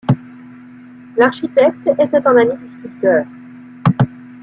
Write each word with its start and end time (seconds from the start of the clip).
L'architecte 1.15 1.85
était 1.99 2.25
un 2.27 2.35
ami 2.37 2.57
du 2.57 2.79
sculpteur. 2.79 3.23